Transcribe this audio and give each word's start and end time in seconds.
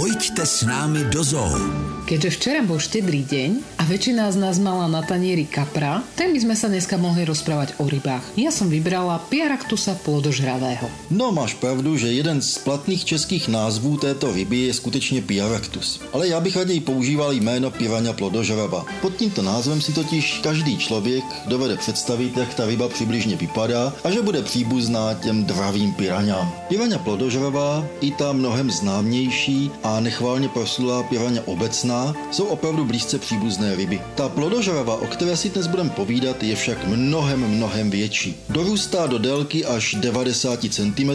Voy 0.00 0.09
Pojďte 0.20 0.44
s 0.44 0.68
námi 0.68 1.08
do 1.08 1.24
zoo. 1.24 1.48
Keďže 2.04 2.30
včera 2.36 2.60
bol 2.60 2.76
štedrý 2.76 3.24
deň 3.24 3.80
a 3.80 3.88
väčšina 3.88 4.28
z 4.28 4.36
nás 4.36 4.60
mala 4.60 4.84
na 4.90 5.00
tanieri 5.00 5.48
kapra, 5.48 6.04
tak 6.12 6.36
by 6.36 6.42
sme 6.44 6.58
sa 6.58 6.68
dneska 6.68 7.00
mohli 7.00 7.24
rozprávať 7.24 7.80
o 7.80 7.88
rybách. 7.88 8.36
Ja 8.36 8.52
som 8.52 8.68
vybrala 8.68 9.16
Piaraktusa 9.32 9.96
plodožravého. 10.04 10.90
No 11.08 11.32
máš 11.32 11.56
pravdu, 11.56 11.96
že 11.96 12.12
jeden 12.12 12.42
z 12.44 12.58
platných 12.66 13.06
českých 13.06 13.48
názvů 13.48 13.96
této 13.96 14.28
ryby 14.28 14.68
je 14.68 14.74
skutečně 14.74 15.22
Piaraktus. 15.22 16.02
Ale 16.12 16.28
já 16.28 16.40
bych 16.40 16.56
raději 16.56 16.80
používal 16.80 17.32
jméno 17.32 17.70
Piranha 17.70 18.12
plodožrava. 18.12 18.84
Pod 19.00 19.16
tímto 19.16 19.40
názvem 19.40 19.80
si 19.80 19.92
totiž 19.92 20.44
každý 20.44 20.76
člověk 20.76 21.24
dovede 21.46 21.76
představit, 21.76 22.36
jak 22.36 22.54
ta 22.54 22.66
ryba 22.66 22.88
přibližně 22.88 23.36
vypadá 23.36 23.94
a 24.04 24.10
že 24.10 24.22
bude 24.22 24.42
příbuzná 24.42 25.14
těm 25.14 25.44
dravým 25.44 25.94
piraňám. 25.94 26.52
Piranha 26.68 26.98
plodožravá, 26.98 27.86
i 28.00 28.10
ta 28.10 28.32
mnohem 28.32 28.70
známější 28.70 29.70
a 29.82 30.00
nechválně 30.10 30.48
proslulá 30.48 31.02
piranha 31.06 31.42
obecná, 31.46 32.14
jsou 32.34 32.44
opravdu 32.50 32.84
blízce 32.84 33.18
příbuzné 33.18 33.76
ryby. 33.76 34.02
Ta 34.14 34.28
plodožrava, 34.28 34.98
o 34.98 35.06
které 35.06 35.36
si 35.36 35.54
dnes 35.54 35.70
budeme 35.70 35.90
povídat, 35.90 36.42
je 36.42 36.50
však 36.56 36.82
mnohem, 36.86 37.40
mnohem 37.46 37.90
větší. 37.90 38.34
Dorůstá 38.50 39.06
do 39.06 39.18
délky 39.18 39.64
až 39.64 39.94
90 40.02 40.66
cm 40.66 41.10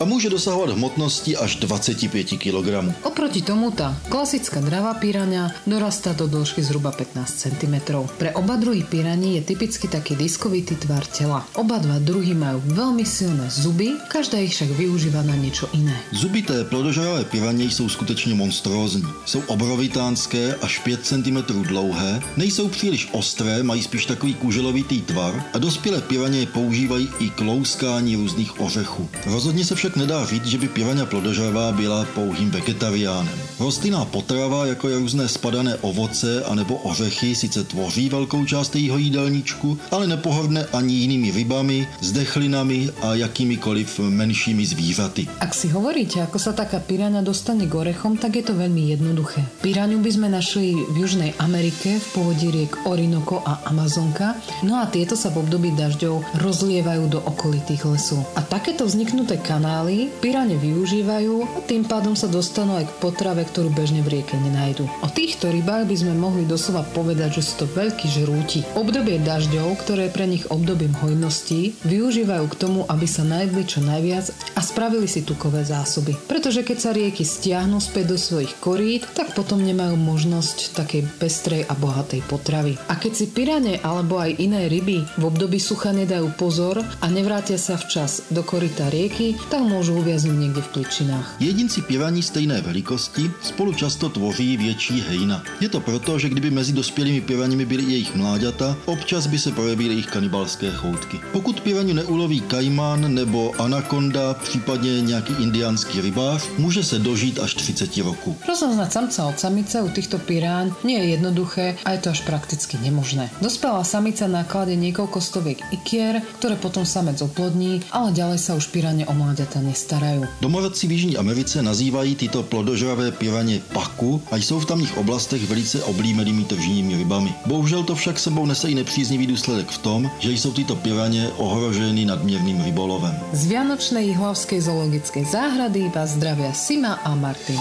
a 0.00 0.04
může 0.04 0.28
dosahovat 0.30 0.76
hmotnosti 0.76 1.36
až 1.36 1.56
25 1.56 2.36
kg. 2.36 2.68
Oproti 3.00 3.40
tomu 3.40 3.72
tá 3.72 3.96
klasická 4.12 4.60
dravá 4.60 4.92
piraňa 5.00 5.64
dorastá 5.64 6.12
do 6.12 6.28
dĺžky 6.28 6.60
zhruba 6.60 6.92
15 6.92 7.24
cm. 7.32 7.74
Pre 8.20 8.30
oba 8.36 8.60
druhy 8.60 8.84
piraní 8.84 9.40
je 9.40 9.56
typicky 9.56 9.88
taký 9.88 10.20
diskovitý 10.20 10.76
tvar 10.76 11.08
tela. 11.08 11.48
Oba 11.56 11.80
dva 11.80 11.96
druhy 11.96 12.36
majú 12.36 12.60
veľmi 12.76 13.08
silné 13.08 13.48
zuby, 13.48 13.96
každá 14.12 14.36
ich 14.44 14.52
však 14.52 14.68
využíva 14.76 15.24
na 15.24 15.32
niečo 15.32 15.64
iné. 15.72 15.96
Zuby 16.12 16.42
té 16.42 16.64
plodožravé 16.64 17.24
piraně 17.24 17.64
jsou 17.64 17.88
skutečně 18.34 18.44
monstrózní. 18.44 19.06
Jsou 19.24 19.40
obrovitánské 19.46 20.54
až 20.62 20.78
5 20.78 21.06
cm 21.06 21.38
dlouhé, 21.62 22.20
nejsou 22.36 22.68
příliš 22.68 23.08
ostré, 23.12 23.62
mají 23.62 23.82
spíš 23.82 24.06
takový 24.06 24.34
kuželovitý 24.34 25.00
tvar 25.00 25.44
a 25.54 25.58
dospělé 25.58 26.00
piraně 26.00 26.46
používají 26.46 27.08
i 27.18 27.30
k 27.30 27.40
různých 27.40 28.60
ořechů. 28.60 29.08
Rozhodně 29.26 29.64
se 29.64 29.74
však 29.74 29.96
nedá 29.96 30.26
říct, 30.26 30.46
že 30.46 30.58
by 30.58 30.68
pirania 30.68 31.06
plodožravá 31.06 31.72
byla 31.72 32.04
pouhým 32.14 32.50
vegetariánem. 32.50 33.34
Rostlinná 33.60 34.04
potrava, 34.04 34.66
jako 34.66 34.88
je 34.88 34.98
různé 34.98 35.28
spadané 35.28 35.76
ovoce 35.80 36.44
anebo 36.44 36.76
ořechy, 36.76 37.34
sice 37.34 37.64
tvoří 37.64 38.08
velkou 38.08 38.44
část 38.44 38.76
jejího 38.76 38.98
jídelníčku, 38.98 39.78
ale 39.90 40.06
nepohodne 40.06 40.66
ani 40.72 40.94
jinými 40.94 41.30
rybami, 41.30 41.88
zdechlinami 42.00 42.90
a 43.02 43.14
jakýmikoliv 43.14 44.00
menšími 44.00 44.66
zvířaty. 44.66 45.26
Ak 45.40 45.54
si 45.54 45.68
hovoríte, 45.70 46.22
ako 46.22 46.38
sa 46.38 46.52
taká 46.52 46.80
piráňa 46.80 47.22
dostane 47.22 47.66
k 47.66 47.74
orechom, 47.74 48.18
tak 48.24 48.40
je 48.40 48.44
to 48.48 48.56
veľmi 48.56 48.96
jednoduché. 48.96 49.44
Piráňu 49.60 50.00
by 50.00 50.08
sme 50.08 50.32
našli 50.32 50.72
v 50.72 50.96
Južnej 51.04 51.36
Amerike 51.44 52.00
v 52.00 52.06
povodí 52.16 52.48
riek 52.48 52.88
Orinoco 52.88 53.44
a 53.44 53.68
Amazonka, 53.68 54.40
no 54.64 54.80
a 54.80 54.88
tieto 54.88 55.12
sa 55.12 55.28
v 55.28 55.44
období 55.44 55.76
dažďov 55.76 56.40
rozlievajú 56.40 57.04
do 57.12 57.20
okolitých 57.20 57.84
lesov. 57.84 58.24
A 58.32 58.40
takéto 58.40 58.88
vzniknuté 58.88 59.36
kanály 59.44 60.08
piráne 60.24 60.56
využívajú 60.56 61.34
a 61.44 61.60
tým 61.68 61.84
pádom 61.84 62.16
sa 62.16 62.24
dostanú 62.24 62.80
aj 62.80 62.88
k 62.88 62.96
potrave, 63.04 63.44
ktorú 63.44 63.68
bežne 63.76 64.00
v 64.00 64.16
rieke 64.16 64.40
nenajdu. 64.40 64.88
O 65.04 65.08
týchto 65.12 65.52
rybách 65.52 65.84
by 65.84 65.96
sme 66.00 66.16
mohli 66.16 66.48
doslova 66.48 66.80
povedať, 66.96 67.44
že 67.44 67.52
sú 67.52 67.52
to 67.60 67.66
veľkí 67.76 68.08
žrúti. 68.08 68.64
Obdobie 68.72 69.20
dažďov, 69.20 69.84
ktoré 69.84 70.08
je 70.08 70.16
pre 70.16 70.24
nich 70.24 70.48
obdobím 70.48 70.96
hojností, 70.96 71.76
využívajú 71.84 72.48
k 72.48 72.56
tomu, 72.56 72.88
aby 72.88 73.04
sa 73.04 73.20
najedli 73.20 73.68
čo 73.68 73.84
najviac 73.84 74.32
a 74.56 74.64
spravili 74.64 75.04
si 75.04 75.20
tukové 75.20 75.60
zásoby. 75.60 76.16
Pretože 76.24 76.64
keď 76.64 76.78
sa 76.80 76.96
rieky 76.96 77.20
stiahnu 77.20 77.84
späť 77.84 78.13
do 78.13 78.13
svojich 78.18 78.54
korít, 78.60 79.06
tak 79.14 79.34
potom 79.34 79.62
nemajú 79.62 79.96
možnosť 79.96 80.76
takej 80.76 81.02
pestrej 81.18 81.62
a 81.68 81.74
bohatej 81.76 82.22
potravy. 82.26 82.78
A 82.88 82.96
keď 82.96 83.12
si 83.14 83.26
pirane 83.30 83.80
alebo 83.82 84.18
aj 84.18 84.38
iné 84.38 84.66
ryby 84.68 85.04
v 85.18 85.22
období 85.22 85.60
sucha 85.60 85.92
nedajú 85.92 86.30
pozor 86.34 86.80
a 86.80 87.06
nevrátia 87.10 87.58
sa 87.60 87.78
včas 87.78 88.28
do 88.30 88.42
korita 88.42 88.90
rieky, 88.90 89.36
tak 89.50 89.62
môžu 89.64 89.98
uviaznuť 90.00 90.36
niekde 90.36 90.62
v 90.64 90.72
pličinách. 90.80 91.26
Jedinci 91.40 91.82
piraní 91.82 92.22
stejné 92.22 92.60
velikosti 92.60 93.30
spolu 93.42 93.72
často 93.74 94.08
tvoří 94.08 94.56
větší 94.56 95.04
hejna. 95.08 95.42
Je 95.60 95.68
to 95.68 95.80
proto, 95.80 96.18
že 96.18 96.28
kdyby 96.28 96.50
mezi 96.50 96.72
dospělými 96.72 97.20
piraněmi 97.20 97.64
byly 97.64 97.82
jejich 97.82 98.14
mláďata, 98.14 98.76
občas 98.86 99.26
by 99.26 99.38
se 99.38 99.50
projevily 99.52 99.88
jejich 99.88 100.06
kanibalské 100.06 100.70
choutky. 100.70 101.20
Pokud 101.32 101.60
piraniu 101.60 101.94
neuloví 101.94 102.40
kajman 102.40 103.14
nebo 103.14 103.52
anakonda, 103.58 104.34
případně 104.34 105.00
nějaký 105.00 105.34
indiánský 105.42 106.00
rybář, 106.00 106.48
může 106.58 106.84
se 106.84 106.98
dožít 106.98 107.38
až 107.38 107.54
30 107.54 108.03
roků. 108.04 108.36
Rozoznať 108.48 108.92
samca 108.92 109.26
od 109.26 109.40
samice 109.40 109.82
u 109.82 109.88
týchto 109.88 110.18
piráň 110.20 110.76
nie 110.84 111.00
je 111.00 111.06
jednoduché 111.16 111.66
a 111.84 111.96
je 111.96 112.00
to 112.04 112.12
až 112.12 112.20
prakticky 112.28 112.76
nemožné. 112.78 113.32
Dospelá 113.40 113.80
samica 113.84 114.28
náklade 114.28 114.76
niekoľko 114.76 115.18
stoviek 115.24 115.58
ikier, 115.72 116.20
ktoré 116.38 116.60
potom 116.60 116.84
samec 116.84 117.18
oplodní, 117.24 117.80
ale 117.88 118.12
ďalej 118.12 118.38
sa 118.38 118.52
už 118.54 118.68
piráne 118.68 119.08
o 119.08 119.14
mláďata 119.16 119.64
nestarajú. 119.64 120.28
Domorodci 120.44 120.84
v 120.86 120.92
Jižní 120.92 121.14
Americe 121.16 121.62
nazývají 121.62 122.14
tyto 122.14 122.42
plodožravé 122.42 123.10
piraně 123.12 123.60
paku 123.72 124.22
a 124.30 124.36
jsou 124.36 124.60
v 124.60 124.66
tamních 124.66 124.96
oblastech 124.98 125.42
velice 125.48 125.82
oblíbenými 125.84 126.44
tržními 126.44 126.96
rybami. 126.96 127.34
Bohužel 127.46 127.84
to 127.84 127.94
však 127.94 128.18
sebou 128.18 128.46
nese 128.46 128.68
i 128.70 128.74
nepříznivý 128.74 129.26
důsledek 129.26 129.70
v 129.70 129.78
tom, 129.78 130.10
že 130.18 130.32
jsou 130.32 130.52
tyto 130.52 130.76
piraně 130.76 131.30
ohroženy 131.36 132.04
nadměrným 132.04 132.64
rybolovem. 132.64 133.14
Z 133.32 133.46
Vianočnej 133.46 134.06
Jihlavskej 134.06 134.60
zoologickej 134.60 135.24
záhrady 135.24 135.90
vás 135.94 136.10
zdravia 136.10 136.52
Sima 136.52 137.00
a 137.04 137.14
Martin. 137.14 137.60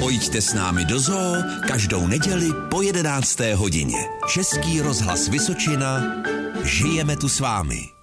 Pojďte 0.00 0.40
s 0.40 0.54
námi 0.54 0.84
do 0.84 1.00
zoo 1.00 1.36
každou 1.68 2.06
neděli 2.06 2.48
po 2.70 2.82
11. 2.82 3.40
hodině. 3.54 3.98
Český 4.28 4.80
rozhlas 4.80 5.28
Vysočina. 5.28 6.02
Žijeme 6.64 7.16
tu 7.16 7.28
s 7.28 7.40
vámi. 7.40 7.97